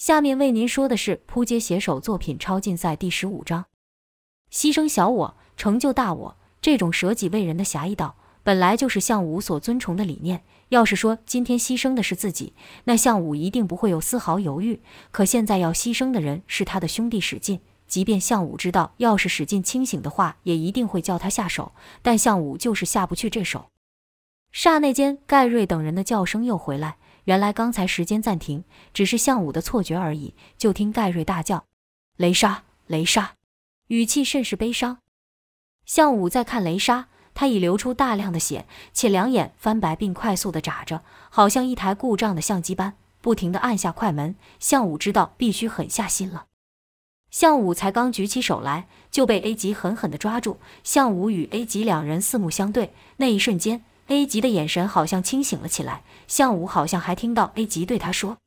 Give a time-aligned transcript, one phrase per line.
[0.00, 3.66] 下面为您说的是扑街写手作品超竞赛第十五章：
[4.50, 6.36] 牺牲小我，成就大我。
[6.62, 10.42] 这种舍己为人的侠义道，本来就是项武所尊崇的理念。
[10.70, 14.80] 要是说今天牺牲的是自己，那项武一定不会有丝毫犹豫。
[15.10, 23.66] 可现在要牺牲的人是他的兄弟史进，即便项武知道，要是史进清醒的话，也一定会叫他下手，但项武就是下不去这手。
[24.50, 26.96] 刹那间，盖瑞等人的叫声又回来。
[27.30, 30.34] 原来刚才时间暂停，只是项武的错觉而已。
[30.58, 31.64] 就听盖瑞大叫
[32.18, 33.36] ：“雷莎，雷莎！”
[33.86, 34.98] 语气甚是悲伤。
[35.86, 44.34] 项武在看雷莎，他已流出大量的血，且两眼翻白，并快速的眨着，好像一台故障的相机般，不停的按下快门。
[44.58, 46.46] 项武知道必须狠下心了。
[47.30, 50.58] 项武才刚举起手来，就被 A 级狠狠的抓住。
[50.82, 53.84] 项武与 A 级两人四目相对，那一瞬间。
[54.10, 58.38] A 级的眼神好像清醒了起来，向武好像还听到 A 级对他说：“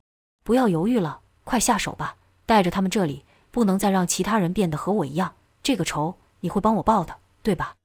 [0.44, 2.16] 不要犹豫了，快下手吧！
[2.44, 5.36] 带着他们这里，不能再让其他人变得和我一样。
[5.62, 7.76] 这个仇你会帮我报的，对吧？”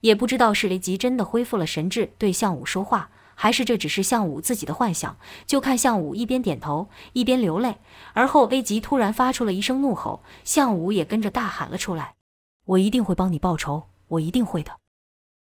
[0.00, 5.18] 也不知道是 A 级真的恢复了神智对向武说话，还是这只是向武自己的幻想。
[5.46, 7.76] 就看向武一边点头一边流泪，
[8.14, 12.14] 而后 A 级突然发出了一声怒吼，向武也跟着大喊了出来
[12.64, 14.72] ：“我一定会帮你报仇，我一定会的！”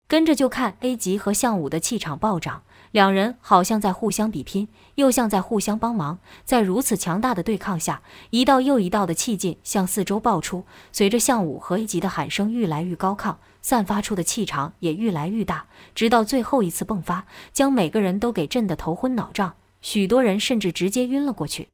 [0.08, 6.18] 跟着就看 A 级和向武的气场暴涨，两人好像在互相比拼，又像在互相帮忙。
[6.46, 8.00] 在如此强大的对抗下，
[8.30, 10.64] 一道又一道的气劲向四周爆出。
[10.92, 21.68] 随着向武和 A 级的喊声愈来愈高亢，散发出的气场也愈来愈大，直到最后一次迸发，将每个人都给震得头昏脑胀，许多人甚至直接晕了过去。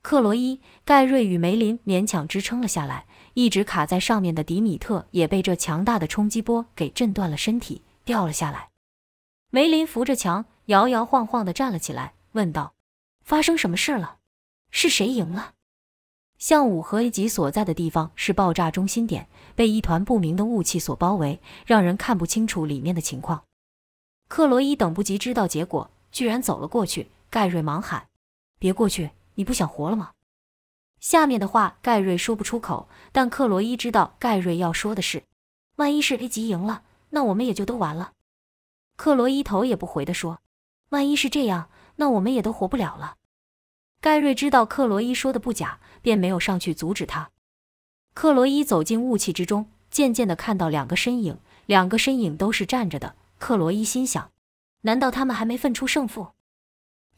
[0.00, 3.06] 克罗伊、盖瑞与梅林勉强支撑了下来。
[3.34, 8.70] 一直卡在上面的迪米特也被这强大的冲击波给震断了身体，掉了下来。
[9.50, 12.74] 梅林扶着墙，摇摇晃晃地站了起来，问道
[13.24, 14.18] ：“发生什么事了？
[14.70, 15.54] 是谁赢了？”
[16.38, 23.44] 向武和 A 级所在的地方是爆炸中心点，被一团不明的雾气所包围，让人看不清楚里面的情况。
[24.28, 27.10] 克罗伊等不及知道结果，居然走了过去。
[27.30, 28.08] 盖瑞忙喊
[28.58, 29.10] ：“别过去！
[29.34, 30.12] 你不想活了吗？”
[31.00, 35.22] 下面的话盖瑞说不出口，但克罗伊知道盖瑞要说的是：
[35.76, 38.12] 万一是 A 级赢了，那我们也就都完了。
[38.96, 40.40] 克罗伊头也不回地说
[40.90, 43.16] ：“万一是这样，那我们也都活不了了。”
[44.00, 47.30] 盖瑞知道克罗伊说的不假，便没有上去阻止他。
[48.14, 53.14] 克罗伊走进雾气之中，渐渐地看到两个身影，两个身影都是站着的。
[53.38, 54.32] 克罗伊心想：
[54.80, 56.28] 难道他们还没分出胜负？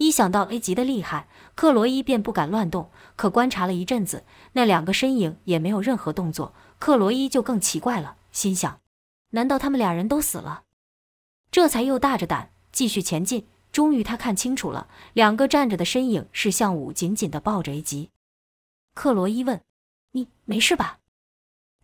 [0.01, 2.91] 一想到 A 级的厉害，克罗伊便不敢乱动。
[3.17, 4.25] 可观察了一阵子，
[4.55, 8.81] 那两个身影也没有任何动作，克罗伊就更奇怪了，心想：
[9.33, 10.63] 难道他们俩人都死了？
[11.51, 13.47] 这才又大着胆继续前进。
[13.71, 18.09] 终于，他看清楚了，两个站着的身影是向武紧紧地抱着 A 级。
[18.95, 19.61] 克罗伊问
[20.13, 21.01] ：“你没事吧？”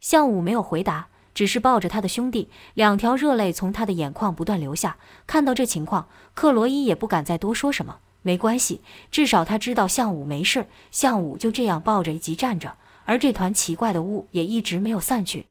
[0.00, 4.96] 向武没有回答，只是抱着他的兄弟，两条热泪从他的眼眶不断流下。
[5.26, 8.00] 看到这情况，克罗伊也不敢再多说什么。
[8.26, 8.80] 没关系，
[9.12, 10.66] 至少他知道项武没事。
[10.90, 15.46] 项武就这样抱着一吉站着，而这团奇怪的雾也一直没有散去。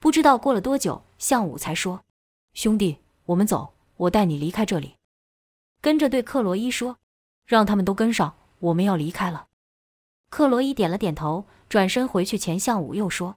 [0.00, 2.02] 不知道过了多久，项武才说
[2.52, 4.96] ：“兄弟，我们走，我带你离开这里。”
[5.80, 6.98] 跟着对克罗伊说
[7.46, 9.46] ：“让他们都跟上，我们要离开了。”
[10.30, 13.36] 克罗伊点了点头，转身回去前，项武又说：“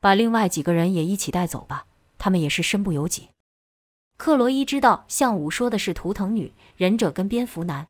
[0.00, 1.84] 把另外几个人也一起带走吧，
[2.16, 3.28] 他们也是身不由己。”
[4.16, 7.86] 克罗伊知道项武说的是图腾女、忍者跟蝙蝠男。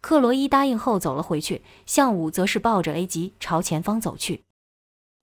[0.00, 4.44] 克罗伊答应后走了回去，向武则是抱着 A 级朝前方走去。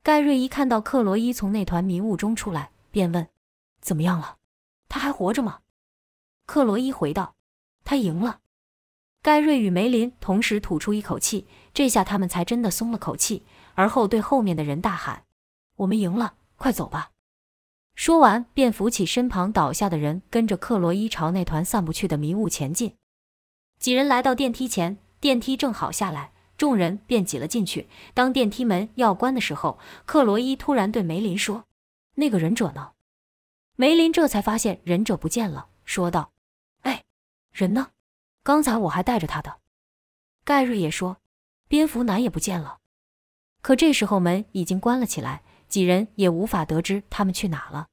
[0.03, 3.27] 盖瑞一看到克罗伊从那团迷雾中出来，便问
[3.81, 4.37] ：“怎么样了？
[4.87, 5.59] 他还活着吗？”
[6.45, 7.35] 克罗伊回道
[7.83, 8.41] ：“他赢了。”
[9.23, 13.43] 盖瑞与梅林同时吐出一口气，这下他们才真的松了口气。
[13.73, 15.23] 而后对后面的人大喊
[15.77, 17.11] ：“我们赢了，快走吧！”
[17.95, 22.95] 说完，便扶起身旁倒下的人，跟着克罗伊朝那团散不去的迷雾前进。
[23.85, 27.87] 几人来到电梯前，电梯正好下来，众人便挤了进去。
[28.15, 29.77] 当电梯门要关的时候，
[30.07, 31.65] 克罗伊突然对梅林说
[32.17, 32.93] ：“那个忍者呢？”
[33.77, 36.31] 梅林这才发现忍者不见了，说道
[36.81, 37.03] ：“哎，
[37.51, 37.89] 人呢？
[38.41, 39.57] 刚才我还带着他的。”
[40.43, 41.17] 盖瑞也说
[41.69, 42.79] ：“蝙蝠男也不见了。”
[43.61, 47.89] 可这时候门已经关了起来，几人也无法得知他们去哪了。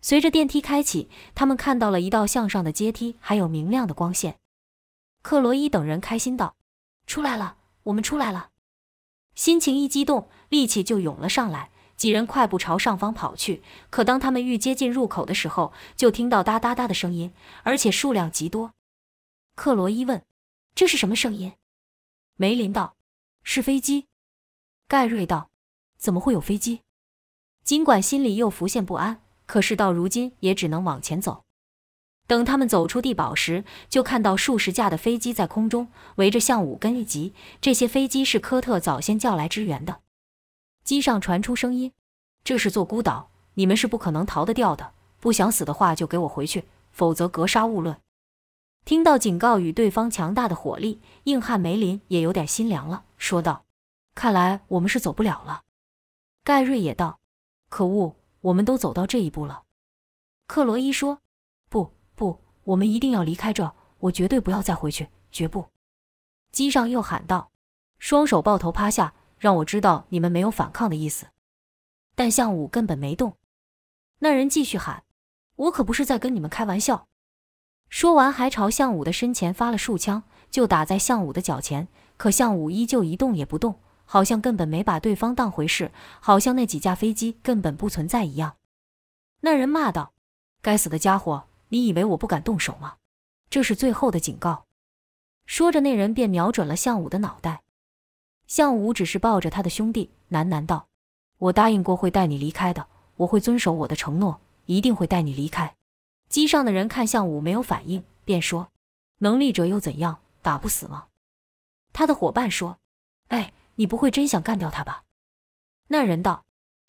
[0.00, 4.40] 随着电梯开启，他们看到了一道向上的阶梯，还有明亮的光线。
[5.24, 6.54] 克罗伊等人开心道
[7.08, 8.50] ：“出来了，我们出来了！”
[9.34, 11.70] 心情一激动，力气就涌了上来。
[11.96, 13.62] 几人快步朝上方跑去。
[13.88, 17.32] 可当他们愈接近入口的时候，就听到哒哒哒的声音，
[17.62, 18.74] 而且数量极多。
[19.54, 20.22] 克罗伊问
[20.76, 21.54] ：“这是什么声音？”
[22.36, 22.94] 梅林道
[23.42, 24.08] ：“是飞机。”
[24.86, 25.50] 盖瑞道
[25.96, 26.82] ：“怎么会有飞机？”
[27.64, 31.43] 尽管心里又浮现不安，可是到如今也只能往前走。
[32.26, 37.34] 等他们走出地堡时，就看到数十架的飞机在空中围着向武跟一级。
[37.60, 40.00] 这些飞机是科特早先叫来支援的。
[40.82, 41.92] 机上传出声音
[42.42, 44.92] ：“这是座孤岛，你们是不可能逃得掉的。
[45.20, 47.98] 不想死的话，就给我回去，否则格杀勿论。”
[48.84, 53.64] 听到警告与对方强大的火力，硬汉梅林也有点心凉了，说道
[54.14, 55.62] ：“看来我们是走不了了。”
[56.44, 57.18] 盖瑞也道
[57.70, 59.62] ：“可恶，我们都走到这一步了。”
[60.46, 61.20] 克罗伊说
[61.70, 61.94] ：“不，
[62.64, 65.66] 我们一定要离开这，我绝对不要再回去，绝不！”
[66.52, 67.50] 机上又喊道
[67.98, 71.26] ：“双手抱头趴下，让我知道你们没有反抗的意思。”
[72.14, 73.36] 但向武根本没动。
[74.20, 75.02] 那人继续喊
[75.56, 77.08] ：“我可不是在跟你们开玩笑。”
[77.90, 81.88] 说完，还朝向武的身前发了数枪，就打在向武的脚前。
[82.16, 85.90] 可向武依旧一动也不动，好像根本没把对方当回事，
[86.20, 88.56] 好像那几架飞机根本不存在一样。
[89.40, 90.12] 那人骂道
[90.62, 92.98] ：“该死的家伙，你以为我不敢动手吗？
[93.50, 94.66] 这是最后的警告。”
[95.44, 97.64] 说着，那人便瞄准了项武的脑袋。
[98.46, 100.86] 项武只是抱着他的兄弟，喃喃道
[101.38, 102.86] ：“我答应过会带你离开的，
[103.16, 105.74] 我会遵守我的承诺，一定会带你离开。”
[106.30, 108.68] 机上的人看向武没有反应，便说
[109.18, 110.20] ：“能力者又怎样？
[110.42, 111.08] 打不死吗？”
[111.92, 112.78] 他的伙伴说
[113.28, 115.02] ：“哎，你不会真想干掉他吧？”
[115.88, 116.44] 那人道：“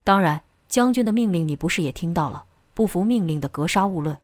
[0.05, 2.45] 当然，将军的命令你不是也听到了？
[2.75, 4.15] 不服命令的格杀勿论。”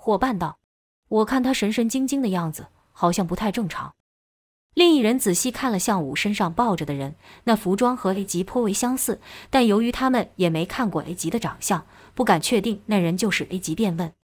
[0.00, 0.58] 伙伴道
[1.08, 3.94] ：“我看他神神经经的样子，好像不太正常。”
[4.74, 11.84] 另一人仔细看了向武身上抱着的人，那服装和 A 级颇为相似，但由于他们也没看过 A 级的长相，
[12.14, 14.14] 不敢确定那人就是 A 级，便问。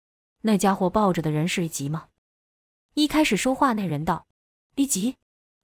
[0.43, 2.07] 那家伙抱着的人是 A 级吗？
[2.95, 4.27] 一开始说话那人道
[4.77, 5.17] ：“A 级？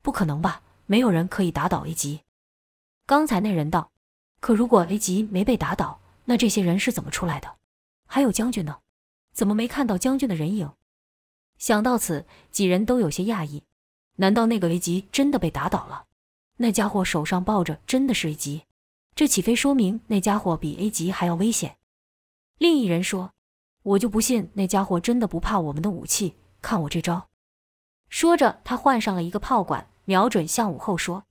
[0.03, 0.63] 不可能吧？
[0.87, 2.23] 没有人可以打倒 A 级。”
[3.07, 3.93] 刚才那人道
[4.41, 7.57] ：“可如果 A 级没被打倒，那这些人是怎么出来的？
[8.07, 8.79] 还有将军呢？
[9.41, 10.71] 怎么没看到将军的人影？”
[11.57, 13.63] 想到此，几人都有些讶异：
[14.17, 16.05] 难道那个 A 级真的被打倒了？
[16.59, 18.65] 那家伙手上抱着真的是 A 级？
[19.15, 21.79] 这岂非说明那家伙比 A 级还要危险？
[22.59, 23.33] 另一人说。
[23.83, 26.35] 我就不信那家伙真的不怕我们的武器。
[26.61, 27.31] 看我这招！
[28.11, 31.25] 说着，他换上了一个炮管，瞄准向武后说：“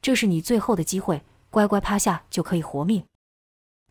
[0.00, 3.04] 这是你最后的机会，乖乖趴下就可以活命。”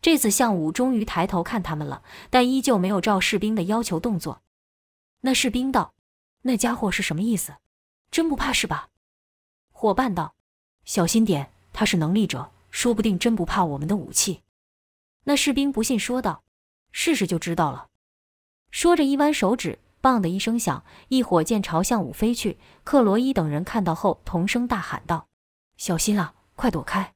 [0.06, 4.40] 这次项武终于抬头看他们了，但依旧没有照士兵的要求动作。
[5.22, 5.94] 那士兵道
[6.42, 7.56] ：“那家伙是什么意思？
[8.12, 8.90] 真不怕是吧？”
[9.74, 10.36] 伙伴道
[10.86, 14.42] ：“小心点，他是能力者，说不定真不怕我们的武器。”
[15.26, 16.44] 那士兵不信说道
[16.92, 17.88] ：“试试就知道了。”
[18.70, 22.60] 说着，一弯手指，棒的一声响，一火箭朝向武飞去。
[22.84, 25.26] 克罗伊等人看到后，同声大喊道
[25.76, 27.14] ：“小心啊，快躲开！”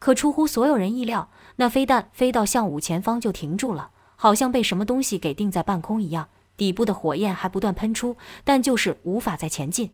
[0.00, 6.28] 可出乎所有人意料，那飞弹飞到向武前方就停住了，好像被什么东西给定在半空一样。
[6.56, 9.92] 底部的火焰还不断喷出，但就是无法再前进。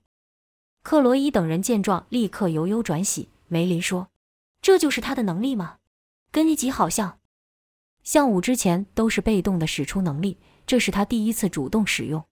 [0.82, 3.28] 克罗伊等人见状，立刻由忧转喜。
[3.48, 4.08] 梅林说
[4.62, 5.76] ：“这就是他的能力吗？
[6.30, 7.18] 跟一级好像。
[8.02, 12.24] 向武之前都是被动的使出能力。”这是他第一次主动使用。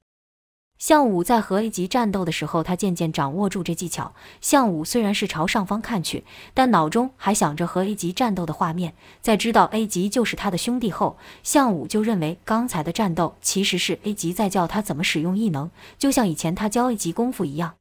[0.79, 4.15] 项武在和 A 级战斗的时候，他渐渐掌握住这技巧。
[4.41, 8.95] 项武虽然是朝上方看去，但脑中还想着和 A 级战斗的画面。
[9.23, 17.77] 在知道 A 级就是他的兄弟后，项武就认为刚才的战斗其实是 A 级在教他怎么使用异能，就像以前他教 A 级功夫一样。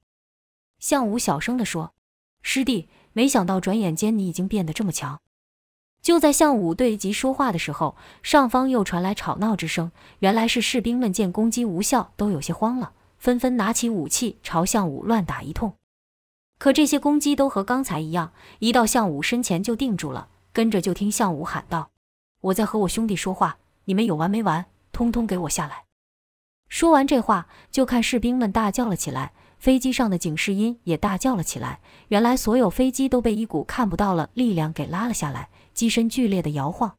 [0.79, 1.93] 项武小声地说
[2.41, 5.19] ：“师弟，没想到转眼间你已经变得这么强。”
[6.03, 9.89] 就在向武对吉说话的时候，上方又传来吵闹之声。
[10.19, 15.75] 原来是士兵们见攻击无效，都有些慌了，纷纷拿起武器朝向武乱打一通。
[16.60, 20.27] 可这些攻击都和刚才一样，一到向武身前就定住了。
[20.51, 21.89] 跟着就听向武喊道
[22.41, 24.65] ：“我在和我兄弟说话，你们有完没完？
[24.91, 25.86] 通通给我下来！”
[26.67, 29.31] 说完这话，就看士兵们大叫了起来。
[29.57, 31.79] 飞机上的警示音也大叫了起来。
[32.10, 36.97] 原来所有飞机都被一股看不到了力量给拉了下来，机身剧烈的摇晃。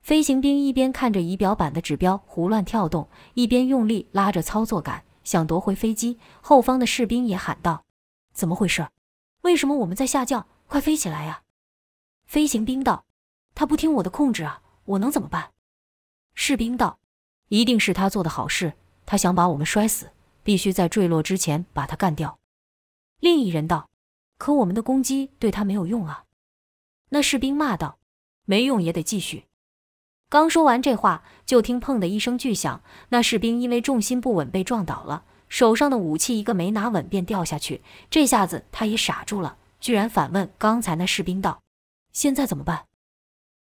[0.00, 6.18] 飞行兵一边看着仪表板的指标胡乱跳动，一边用力拉着操作杆，想夺回飞机。
[6.40, 7.84] 后方的士兵也喊道
[8.32, 8.88] ：“怎么回事？
[9.42, 10.46] 为什么我们在下降？
[10.68, 11.42] 快飞起来呀！”
[12.26, 13.04] 飞行兵道
[13.54, 15.52] ：“他不听我的控制啊，我能怎么办？”
[16.34, 16.98] 士兵道
[17.48, 18.74] ：“一定是他做的好事，
[19.04, 20.10] 他想把我们摔死。”
[20.44, 22.38] 必须在坠落之前把他干掉。
[23.18, 23.90] 另一人道
[24.38, 26.22] ：“可我们的攻击对他没有用啊！”
[27.10, 27.98] 那士兵骂道
[28.46, 29.44] ：“没用也得继续。”
[30.28, 35.24] 刚说完这话，就听“砰”的一声巨响，那士兵因为重心不稳被撞倒了。
[35.48, 37.82] 手上的武器一个没拿稳便掉下去。
[38.10, 41.62] 这下子他也傻住了，居然反问刚才那士兵道
[42.12, 42.86] ：“现在怎么办？”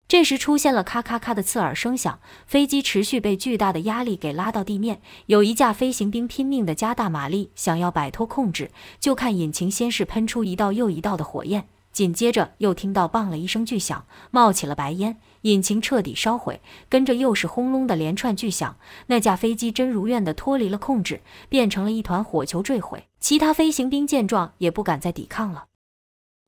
[0.06, 5.00] 这时出现了咔咔咔的刺耳声响，飞机持续被巨大的压力给拉到地面。
[5.26, 8.70] 有一架飞行兵拼命地加大马力，想要摆脱控制。
[9.00, 16.61] 就看引擎先是喷出一道又一道的火焰，紧接着又听到“棒”了一声巨响，冒起了白烟，引擎彻底烧毁。
[16.88, 23.08] 跟着又是轰隆的连串巨响，那架飞机真如愿的脱离了控制，变成了一团火球坠毁。
[23.20, 25.66] 其他飞行兵见状也不敢再抵抗了。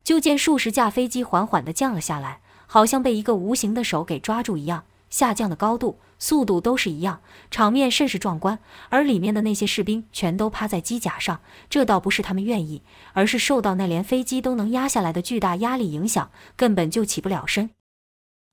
[0.03, 2.41] 就见数十架飞机缓缓的降了下来。
[2.67, 4.85] 好像被一个无形的手给抓住一样，
[5.15, 8.59] 下降的高度、速度都是一样，场面甚是壮观。
[8.89, 11.41] 而里面的那些士兵全都趴在机甲上，
[11.71, 17.71] 这倒不是他们愿意，而是受到那连飞机都能压下来的巨大压力影响，根本就起不了身。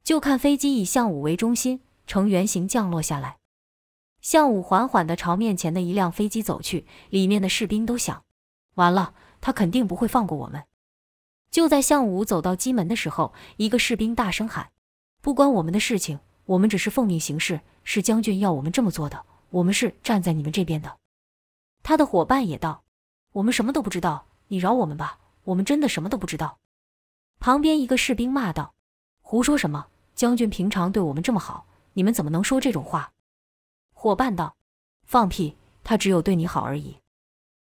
[0.03, 3.37] 就看飞机以向武为中心，呈圆形降落下来。
[4.21, 8.23] 向武缓缓地朝面前的一辆飞机走去，里面的士兵都想：
[8.75, 10.65] 完了，他肯定不会放过我们。
[11.49, 14.69] 就在向武走到机门的时候，一个士兵大声喊
[15.23, 20.97] ：“不关我们的事情，我们只是奉命行事，是将军要我们这么做的，我们是站在你们这边的。”
[21.83, 22.83] 他的伙伴也道
[23.33, 26.59] ：“我们什么都不知道，你饶我们吧，我们真的什么都不知道。”
[27.39, 28.73] 旁边一个士兵骂道
[29.21, 29.87] ：“胡说什么？
[30.13, 33.13] 将军平常对我们这么好，你们怎么能说这种话？”
[33.93, 34.55] 伙伴道
[35.05, 36.97] ：“放屁，他只有对你好而已。”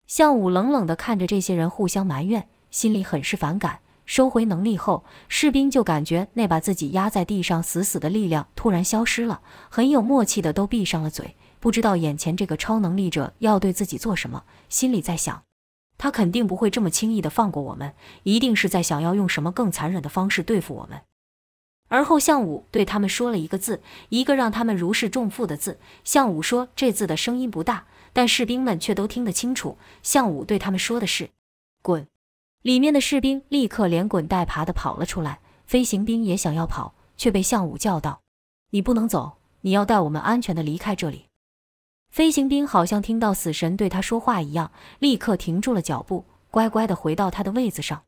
[0.06, 2.49] 向武冷冷地看着这些人互相埋怨。
[2.71, 14.44] 心里很是反感，收回能力后，士兵就感觉那把自己压在地上死死的力量突然消失了，很有默契的都闭上了嘴，不知道眼前这个超能力者要对自己做什么。
[14.68, 15.42] 心里在想，
[15.96, 17.94] 他肯定不会这么轻易的放过我们，
[18.25, 21.00] 一定是在想要用什么更残忍的方式对付我们。
[21.88, 25.78] 而后，项武对他们说了一个字，一个让他们如释重负的字。
[26.02, 29.78] 项武说这字的声音不大，但士兵们却都听得清楚。
[30.02, 31.30] 项武对他们说的是
[31.82, 32.06] ：“滚。”
[32.64, 38.23] 里面的士兵立刻连滚带爬的跑了出来，飞行兵也想要跑，却被向武叫道
[38.73, 41.26] ：“你不能走，你要带我们安全的离开这里。”
[42.09, 48.04] 飞行兵好像听到死神对他说话一样，立刻停住了脚步，乖乖的回到他的位子上。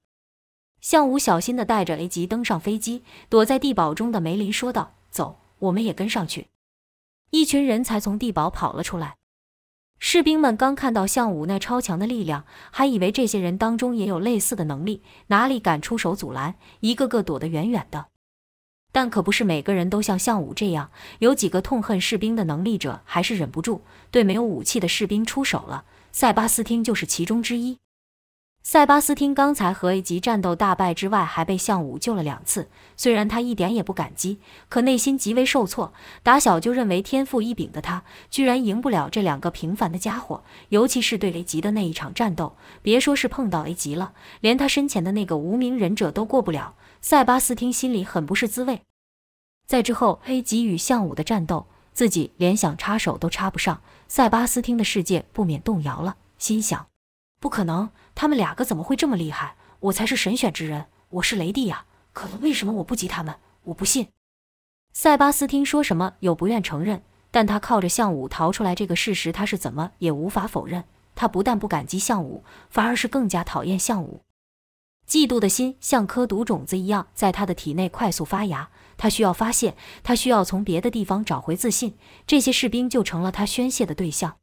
[0.80, 6.48] 向武小心的带着 A 级登上飞机，躲在地堡中的梅林说道：“走，我们也跟上去。”
[7.28, 9.16] 一群人才从地堡跑了出来。
[9.98, 18.06] 士兵们刚看到项武那超强的力量，还以为这些人当中也有类似的能力，哪里敢出手阻拦，一个个躲得远远的。
[18.92, 25.84] 但可不是每个人都像项武这样，有几个痛恨士兵的能力者，还是忍不住对没有武器的士兵出手了。
[26.12, 27.78] 塞巴斯汀就是其中之一。
[28.68, 32.68] 塞巴斯汀刚才和 A 级战斗大败之外，还被项武救了两次。
[32.96, 35.92] 虽然他一点也不感激，可内心极为受挫。
[36.24, 40.42] 打小就认为天赋异禀的他，居然赢不了这两个平凡的家伙。
[40.70, 46.74] 尤其是对 A 级的那一场战斗，别说是碰到 A 级了，连他身前的那个无名忍者都过不了。
[47.00, 48.80] 塞巴斯汀心里很不是滋味。
[49.68, 56.84] 在之后 A 级与项武的战斗，自己连想插手都插不上，塞巴斯汀的世界不免动摇了，心想：
[57.38, 57.88] 不可能。
[58.16, 59.56] 他们两个怎么会这么厉害？
[59.78, 61.84] 我才是神选之人，我是雷帝呀！
[62.14, 63.36] 可为什么我不及他们？
[63.64, 64.08] 我不信。
[64.94, 70.84] 塞巴斯汀说什么又不愿承认，但他靠着项武逃出来这个事实，他是怎么也无法否认。
[71.14, 74.22] 他不但不感激项武，反而是更加讨厌项武。
[75.06, 81.98] 嫉妒的心像颗毒种子一样在他的体内快速发芽，他需要发泄，他需要从别的地方找回自信。
[82.26, 84.38] 这些士兵就成了他宣泄的对象。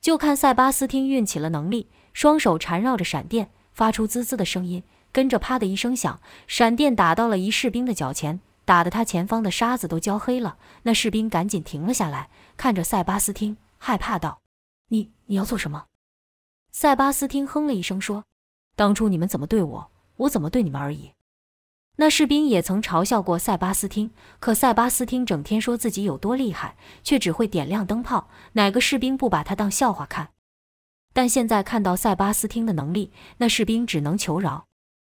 [0.00, 1.90] 就看塞巴斯汀运起了能力。
[2.16, 4.82] 双手缠绕着闪电，发出滋滋的声音，
[5.12, 10.56] 跟着啪的一声响，闪电打到了一士兵的脚前，打得他前方的沙子都焦黑了。
[10.84, 14.40] 那士兵赶紧停了下来，看着塞巴斯汀，害怕道
[14.88, 15.88] ：“你你要做什么？”
[16.72, 18.24] 塞巴斯汀哼了一声说
[18.74, 21.12] ：“当初你们怎么对我，我怎么对你们而已。”
[21.96, 30.30] 那士兵也曾嘲笑过塞巴斯汀，可塞巴斯汀整天说自己有多厉害，却只会点亮灯泡，哪个士兵不把他当笑话看？
[31.16, 34.66] 但现在看到塞巴斯汀的能力，那士兵只能求饶：“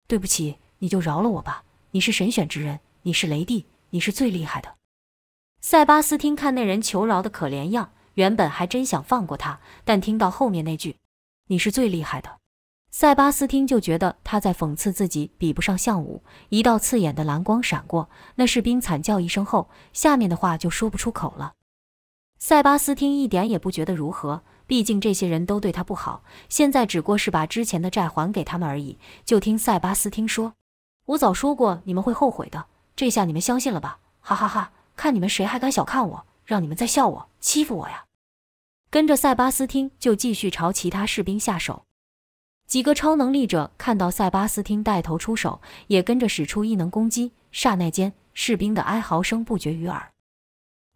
[0.09, 1.65] 对不起，你就饶了我吧。
[1.91, 4.77] 你是神选之人，你是雷帝，你是最厉害的。”
[5.61, 10.97] 塞巴斯汀看那人求饶的可怜样，原本还真想放过他，但听到后面那句
[11.49, 12.39] “你是最厉害的”，
[12.91, 16.23] 塞巴斯汀就觉得他在讽刺自己比不上项武。
[16.49, 21.53] 一道刺眼的蓝光闪过，那士兵惨叫一声后，下面的话就说不出口了。
[22.39, 24.43] 塞巴斯汀一点也不觉得如何。
[24.69, 28.99] 毕竟这些人都对他不好，现在只不过是把之前的债还给他们而已。
[29.25, 30.53] 就听塞巴斯汀说
[31.07, 33.99] ：“我早说过你们会后悔的，这下你们相信了吧？
[34.21, 34.71] 哈哈哈！
[34.95, 38.05] 看你们谁还敢小看我，让你们再笑我、欺负我呀！”
[38.91, 41.85] 跟着塞巴斯汀就继续朝其他士兵下手。
[42.67, 47.33] 几个超能力者看到塞巴斯汀带头出手，也跟着使出异能攻击。
[47.51, 50.13] 刹那间，士兵的哀嚎声不绝于耳。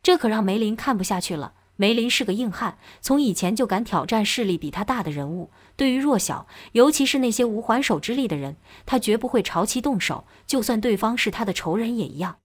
[0.02, 1.54] 这可让梅林看不下去了。
[1.76, 5.50] 梅林是个硬汉，从以前就敢挑战势力比他大的人物。
[5.76, 12.38] 对于弱小，尤其是那些无还手之力的人，他绝不会朝其动手，就算对方是他的仇人也一样。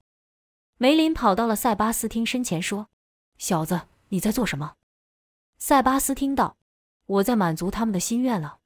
[0.77, 2.87] 梅林跑到了塞巴斯汀身前，说
[3.37, 4.75] ：“小子，你在做什么？”
[5.59, 6.55] 塞巴斯汀道
[7.05, 8.59] ：“我在满足他们的心愿了。”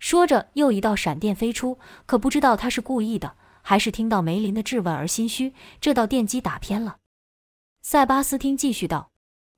[0.00, 6.98] 说着，又一道闪电飞出，可不知道他是故意的，还是听到梅林的质问而心虚，这道电击打偏了。
[7.82, 9.10] 塞巴斯汀继续道：“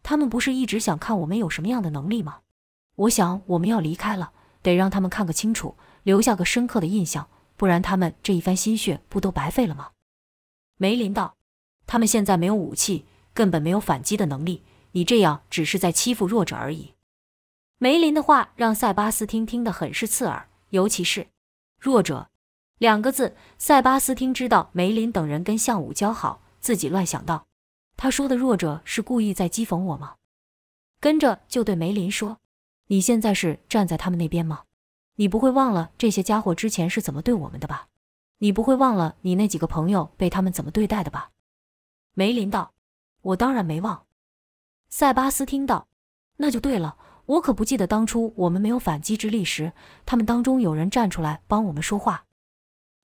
[0.09, 2.43] 他们不是一直想看我们有什么样的能力吗？
[2.95, 4.31] 我想我们要离开了，
[4.63, 9.91] 得让他们看个清楚，留下个深刻的印象，不然他们这一番心血不都白费了吗？”
[10.79, 11.35] 梅林道
[11.89, 16.95] ：“他们现在没有武器，根本没有反击的能力，你这样只是在欺负弱者而已。”
[17.79, 21.27] 梅林的话让塞巴斯汀听得很是刺耳，尤其是
[21.81, 22.31] “弱者”
[22.79, 23.35] 两个字。
[23.59, 27.49] 塞巴斯汀知道梅林等人跟项武交好，自己乱想到，
[27.97, 30.17] 他说的“弱者”是故意在讥讽我吗？
[31.01, 32.39] 跟着就对梅林说
[32.89, 34.65] ：“你现在是站在他们那边吗？
[35.17, 37.89] 你不会忘了这些家伙之前是怎么对我们的吧？
[38.39, 41.31] 你不会忘了你那几个朋友被他们怎么对待的吧？”
[42.15, 42.73] 梅林道
[43.23, 44.07] ：“我当然没忘。”
[44.89, 45.89] 塞巴斯汀道
[46.37, 49.73] ：“那就对了。”我可不记得当初我们没有反击之力时，
[50.05, 52.25] 他们当中有人站出来帮我们说话。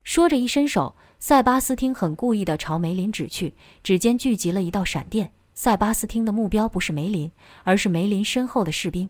[0.04, 5.32] 说着一伸手，塞巴斯汀很故意地朝梅林指去，指尖聚集了一道闪电。
[5.54, 7.30] 塞巴斯汀的目标不是梅林，
[7.62, 9.08] 而是梅林身后的士兵。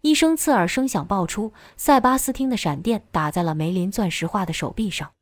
[0.00, 5.12] 一声刺耳声响爆出，塞巴斯汀的闪电打在了梅林钻石化的手臂上。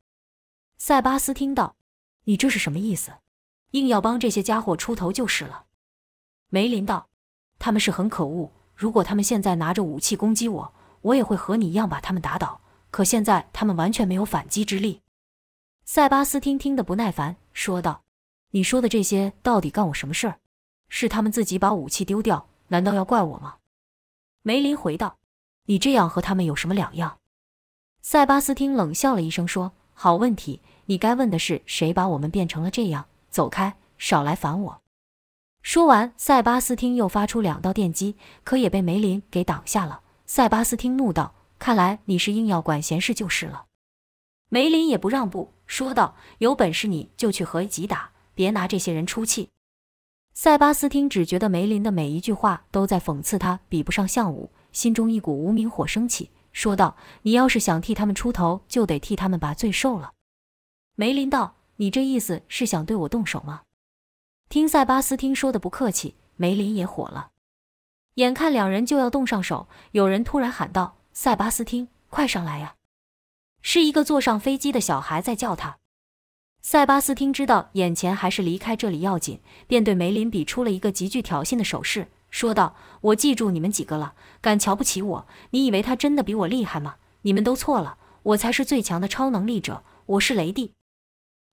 [0.77, 1.75] 塞巴斯汀道
[2.23, 3.11] ：“你这是什么意思？
[3.71, 5.65] 硬要帮这些家伙出头就是了。”
[6.47, 7.09] 梅林道
[7.59, 12.61] ：“他们是很可恶。”如果他们现在拿着武器攻击我，我也会和你一样把他们打倒。
[12.91, 15.01] 可现在他们完全没有反击之力。
[15.89, 18.03] 塞巴斯汀听得不耐烦，说道
[18.51, 20.39] ：“你说的这些到底干我什么事儿？
[20.89, 23.55] 是他们自己把武器丢掉，难道要怪我吗？”
[24.43, 25.17] 梅林回道
[25.67, 27.19] ：“你这样和他们有什么两样？”
[28.03, 33.05] 塞巴斯汀冷笑了一声，说：“好问题，你该问的是谁把我们变成了这样。
[33.29, 34.81] 走开，少来烦我。”
[35.63, 40.01] 说完，塞巴斯汀又发出两道电击，可也被梅林给挡下了。
[40.25, 43.66] 塞巴斯汀怒道：“看来你是硬要管闲事就是了。”
[44.49, 49.49] 梅林也不让步，说道：“有本事你就去和吉打，别拿这些人出气。”
[50.33, 60.13] 塞巴斯汀只觉得梅林的每一句话都在讽刺他比不上项武，心中一股无名火升起，说道：“你要是想替他们出头，就得替他们把罪受了。”
[60.95, 63.63] 梅林道：“你这意思是想对我动手吗？”
[64.47, 67.31] 听塞巴斯汀说的不客气，梅林也火了。
[68.13, 72.75] 眼看两人就要动上手，有人突然喊道：“塞巴斯汀，快上来呀！”
[73.69, 75.79] 是一个坐上飞机的小孩在叫他。
[76.61, 82.77] 塞巴斯汀知道眼前还是离开这里要紧，便对梅林比出了一个极具挑衅的手势，说道
[83.11, 85.27] ：“我记住你们几个了，敢瞧不起我？
[85.49, 86.95] 你以为他真的比我厉害吗？
[87.23, 90.71] 你们都错了，我才是最强的超能力者，我是雷帝。”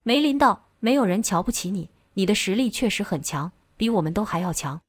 [0.04, 4.80] 梅林道：“没有人瞧不起你。”你的实力确实很强，比我们都还要强。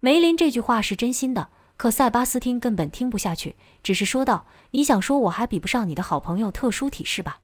[0.00, 7.40] 梅林这句话是真心的，可塞巴斯汀根本听不下去，只是说道：“你想说我还比不上你的好朋友特殊体是吧？”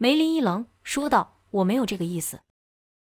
[0.00, 2.40] 梅林一愣，说道：“我没有这个意思。”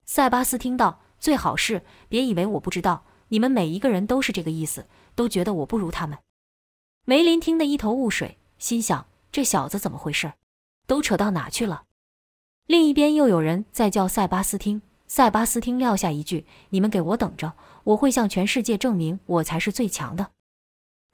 [0.06, 6.16] 塞巴斯汀道：“最好是别以为我不知道，你们每一个人都是这个意思，都觉得我不如他们。”
[7.04, 10.32] 梅林听得一头雾水，心想：这小子怎么回事？
[10.86, 11.82] 都扯到哪去了？
[12.64, 14.80] 另一边又有人在叫塞巴斯汀。
[15.06, 17.52] 塞巴斯汀撂下一句：“你们给我等着，
[17.84, 20.28] 我会向全世界证明我才是最强的。”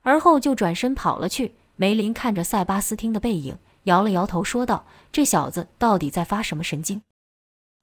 [0.02, 1.54] 而后就转身跑了去。
[1.76, 7.02] 梅林看着塞巴斯汀的背影，摇了摇头，说道：“这小子到底在发什么神经？”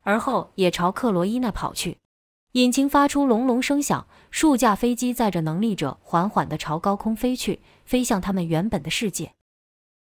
[0.03, 1.97] 而后也朝克罗伊那跑去。
[2.51, 9.33] 引擎发出隆隆声响，数架飞机载着能力者缓缓地朝高空飞去，飞向他们原本的世界。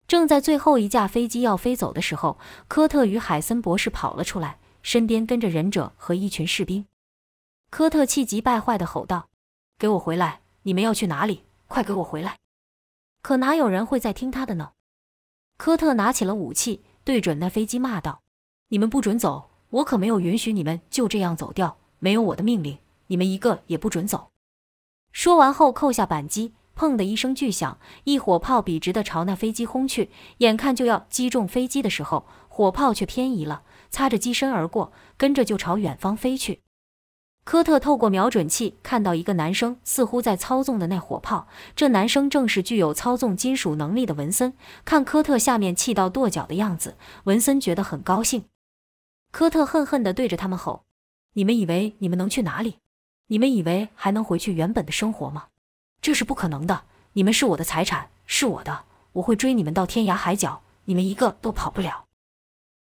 [0.09, 4.59] 正在最后一架飞机要飞走的时候，科特与海森博士跑了出来。
[4.83, 6.87] 身边跟着忍者和一群士兵，
[7.77, 9.29] 科特气急败坏地吼道
[9.79, 10.41] ：“给我回来！
[10.63, 11.45] 你们要去哪里？
[11.67, 12.39] 快给我回来！”
[13.21, 14.71] 可哪有人会再听他的呢？
[15.59, 18.23] 科特拿起了武器，对准那飞机骂道
[18.73, 19.51] ：“你们不准走！
[19.69, 24.31] 我可没有允许你们就这样走掉，没有我的命令，你们一个也不准走！”
[25.13, 30.11] 说完后扣下扳机，砰的一声巨响，一火炮笔直地朝那飞机轰去。
[30.39, 33.65] 眼看就要击中飞机的时候，火炮却偏移了。
[33.91, 36.63] 擦着机身而过，跟着就朝远方飞去。
[37.47, 44.55] 科特透过瞄准器看到一个男生似乎在操纵的那火炮，这男生正是具有操纵金属能力的文森。
[44.85, 48.47] 看科特下面气到跺脚的样子，文森觉得很高兴。
[49.31, 50.87] 科特恨恨地对着他们吼
[51.35, 52.81] ：“你们以为你们能去哪里？
[53.29, 55.45] 你们以为还能回去原本的生活吗？
[56.03, 56.83] 这是不可能的！
[57.13, 62.07] 你们是我的财产，是我的，我会追你们到天涯海角，你们一个都跑不了。”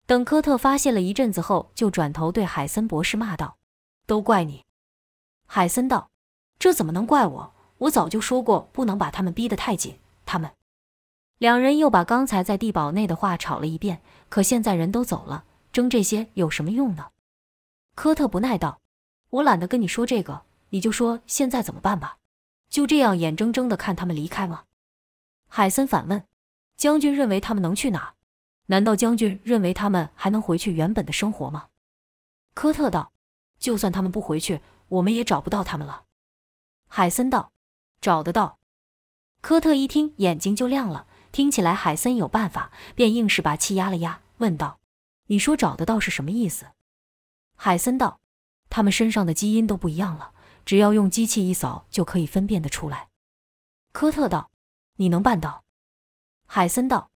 [0.07, 3.57] 等科特发泄了一阵子后，就转头对海森博士骂道。
[4.05, 4.65] 都怪你，
[5.45, 6.09] 海森道
[6.59, 7.53] ：“这怎么能怪我？
[7.77, 9.97] 我早就说过，不能把他们逼得太紧。
[10.25, 10.51] 他们……”
[11.39, 14.01] 两人又把刚才在地堡内的话吵了一遍。
[14.29, 17.11] 可现在人都走了，争这些有什么用呢？
[17.95, 18.81] 科特不耐道
[19.29, 22.17] ：“我懒得跟你说这个，你就说现在怎么办吧？
[22.69, 24.63] 就这样眼睁睁地看他们离开吗？”
[25.47, 26.25] 海森反问
[26.75, 28.15] ：“将军认为他们能去哪？
[28.65, 31.67] 难道将军认为他们还能回去原本的生活吗？”
[32.53, 33.12] 科特道。
[33.63, 36.03] 就算他们不回去，我们也找不到他们了。
[36.89, 37.53] 海森道
[38.01, 38.59] ：“找得到。”
[39.39, 41.07] 科特一听，眼睛就亮了。
[41.31, 44.81] 听起来海森有办法，便硬是把气压了压，问道
[45.27, 46.65] ：“你说找得到是什么意思？”
[47.55, 48.19] 海森道
[48.69, 50.33] ：“他们身上的基因都不一样了，
[50.65, 53.07] 只要用机器一扫，就可以分辨得出来。”
[53.93, 54.51] 科特道
[54.97, 55.63] ：“你能办到？”
[56.45, 57.09] 海森道：“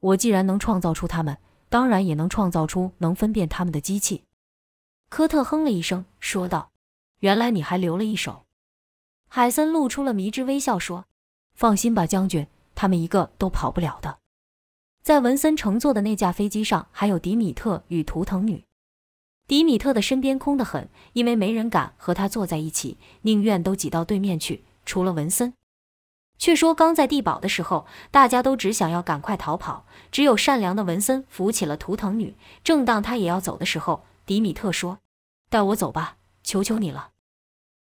[0.00, 1.38] 我既然能创造出他们，
[1.70, 4.24] 当然也能创造出能分辨他们的机器。”
[5.08, 6.70] 科特哼了一声，说道
[7.20, 8.44] ：“原来你还留了一手。”
[9.28, 11.06] 海森露出了迷之微笑，说
[11.54, 14.18] ：“放心吧，将军，他们一个都跑不了的。”
[15.02, 18.64] 在文森乘坐的那架飞机上，还有迪米特与图腾女。
[19.46, 24.64] 迪米特的身边空得很，因为没人敢和他坐在一起，宁愿都挤到对面去。
[24.86, 25.52] 除了文森，
[26.38, 32.34] 却说刚在地堡的时候，大家都只想要赶快逃跑，只有善良的文森扶起了图腾女。
[32.62, 34.98] 正当他也要走的时候，迪米特说。
[35.50, 37.10] 带我走吧，求求你了！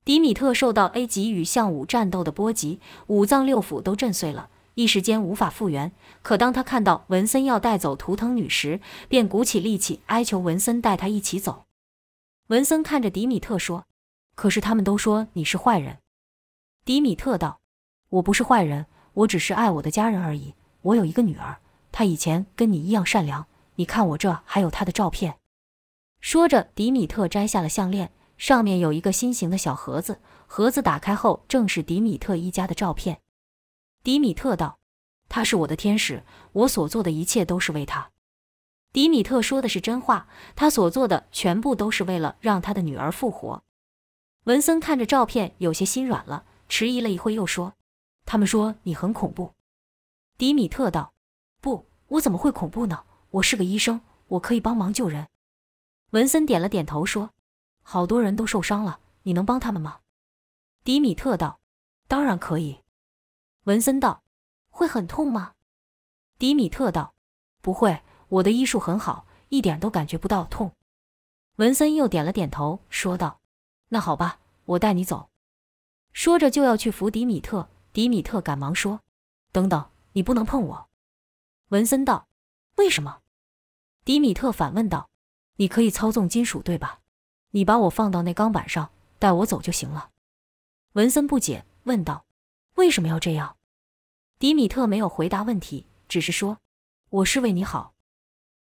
[0.05, 5.91] 迪米特受到 A 级与项武战斗的波及，五脏六腑都震碎了，一时间无法复原。
[6.21, 11.65] 可当他看到文森要带走图腾女时，便鼓起力气哀求文森带他一起走。
[12.49, 13.87] 文森看着迪米特说
[14.37, 16.01] ：“可是他们都说你是坏人。”
[16.85, 17.61] 迪米特道
[18.11, 20.53] ：“我不是坏人，我只是爱我的家人而已。
[20.83, 23.47] 我有一个女儿，她以前跟你一样善良。
[23.77, 25.37] 你看我这还有她的照片。”
[26.25, 30.23] 说着，迪米特摘下了项链，上面有一个心形的小盒子。
[30.47, 33.21] 盒子打开后，正是迪米特一家的照片。
[34.03, 34.79] 迪米特道
[35.29, 38.11] ：“他是我的天使，我所做的一切都是为他。”
[38.91, 43.63] 迪米特说的是真话，他所做的全部都是为了让他的女儿复活。
[44.45, 47.75] 文森看着照片，有些心软了，迟疑了一会，又说
[48.25, 49.53] ：“他们说你很恐怖。”
[50.39, 51.13] 迪米特道
[51.61, 53.05] ：“不，我怎么会恐怖呢？
[53.33, 55.29] 我是个医生，我可以帮忙救人。”
[56.15, 57.31] 文森点了点头，说
[57.83, 59.99] ：“好多人都受伤了，你能帮他们吗？”
[60.85, 61.59] 迪米特道
[62.07, 62.85] ：“当然可以。”
[63.67, 64.23] 文森道
[64.71, 65.55] ：“会很痛吗？”
[66.39, 67.17] 迪米特道
[67.61, 70.71] ：“不会，我的医术很好，一点都感觉不到痛。”
[71.59, 73.41] 文森又点了点头，说道
[73.91, 75.31] ：“那好吧，我带你走。”
[76.15, 77.69] 说着就要去扶迪米特。
[77.93, 79.01] 迪米特赶忙说
[79.51, 80.89] ：“等等，你不能碰我。”
[81.71, 82.29] 文森道
[82.79, 83.23] ：“为什么？”
[84.07, 85.11] 迪米特反问道。
[85.57, 87.01] 你可以操纵金属，对吧？
[87.51, 88.91] 你把我放到那钢板上，
[89.21, 90.11] 带我走就行了。
[90.95, 92.25] 文森不解问道
[92.75, 93.57] ：“为什么要这样？”
[94.41, 96.59] 迪米特没有回答问题，只是说
[97.11, 97.95] ：“我是为你好。”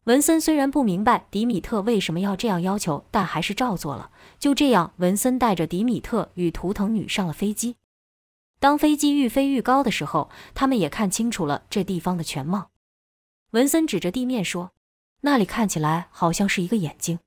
[0.04, 4.12] 文森虽然不明白迪米特为什么要这样要求，但还是照做了。
[4.38, 7.78] 就这样，文森带着迪米特与图腾女上了飞机。
[8.60, 12.72] 当飞机愈飞愈高的时候，他们也看清楚了这地方的全貌。
[13.52, 14.73] 文森指着地面说。
[15.26, 17.20] 那里看起来好像是一个眼睛，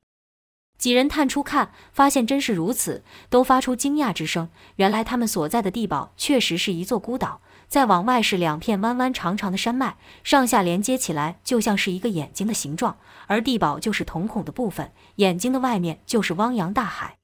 [0.77, 4.51] 几人探出看，发现真是如此，都发出惊讶之声。
[4.77, 17.17] 原来他们所在的地堡确实是一座孤岛，再往外是两片弯弯长长的山脉，上下连接起来就像是一个眼睛的形状，而地堡就是瞳孔的部分，眼睛的外面就是汪洋大海。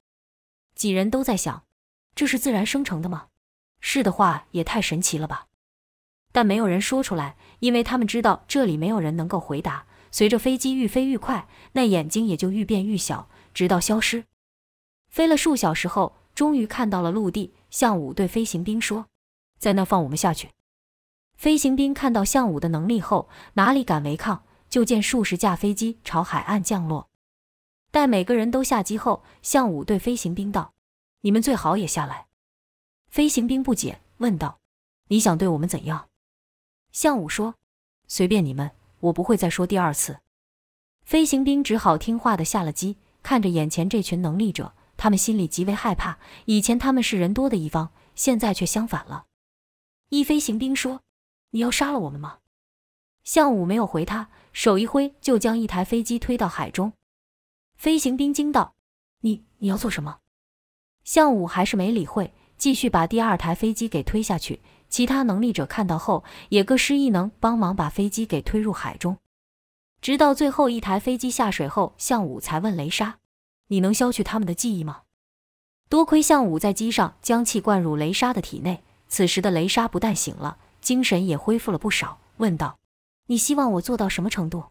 [0.74, 1.64] 几人都在想，
[2.14, 3.26] 这是自然生成的吗？
[3.78, 5.48] 是的话，也太神奇了吧！
[6.32, 9.84] 但没有人说出来，因为他们知道这里没有人能够回答。
[10.12, 14.26] 随着飞机愈飞愈快，那眼睛也就愈变愈小，直到消失。
[15.08, 17.52] 飞了数小时后，终于看到了陆地。
[17.70, 19.06] 项武对飞行兵说
[19.58, 20.50] ：“在那放我们下去。”
[21.34, 24.44] 飞行兵看到项武的能力后，哪里敢违抗？
[24.68, 27.08] 就见数十架飞机朝海岸降落。
[27.90, 30.74] 待每个人都下机后，项武对飞行兵道
[31.22, 32.26] ：“你们最好也下来。”
[33.08, 34.60] 飞行兵不解，问道
[35.08, 36.08] ：“你想对我们怎样？”
[36.92, 37.54] 项武说
[38.06, 38.70] ：“随便你们。”
[39.02, 40.18] 我不会再说第二次。
[41.04, 46.18] 飞行兵只好听话的下了机，看着眼前这群能力者，他们心里极为害怕。
[46.46, 49.26] 以前他们是人多的一方，现在却相反了。
[50.10, 51.02] 一飞行兵说
[51.50, 52.38] ：“你要杀了我们吗？”
[53.24, 56.92] 项武没有回他，手一挥就将一台飞机推到海中。
[57.76, 58.74] 飞行兵惊道
[59.22, 60.18] ：“你你要做什么？”
[61.02, 64.60] 项武还是没理会，继续把第二台飞机给推下去。
[64.92, 69.16] 其他能力者看到后，也各施异能，帮忙把飞机给推入海中。
[70.02, 73.18] 直到最后一台飞机下水后，项武才问雷莎
[73.68, 75.04] ：“你能消去他们的记忆吗？”
[75.88, 82.78] 多亏项武在机上将气灌入雷莎的体内，此时的雷莎不但醒了，精神也恢复了不少，问道
[83.28, 84.62] ：“你希望我做到什么程度？”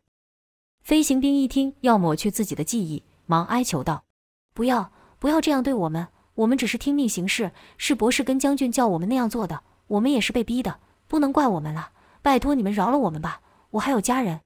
[0.85, 4.03] 飞行兵一听要抹去自己的记忆，忙哀求道
[4.53, 11.89] ：“不要，不要这样对我们，我们只是听命行事，是博士跟将军叫我们那样做的。”我们也是被逼的，不能怪我们了。
[12.21, 14.39] 拜托你们饶了我们吧，我还有家人。